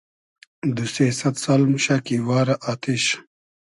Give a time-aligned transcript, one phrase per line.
[0.75, 3.05] دو سې سئد سال موشۂ کی وارۂ آتیش